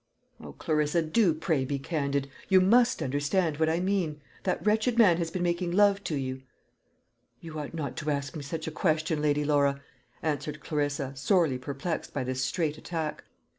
[0.43, 2.27] "O, Clarissa, do pray be candid.
[2.49, 4.19] You must understand what I mean.
[4.45, 6.41] That wretched man has been making love to you?"
[7.39, 9.79] "You ought not to ask me such a question, Lady Laura,"
[10.23, 13.25] answered Clarissa, sorely perplexed by this straight attack.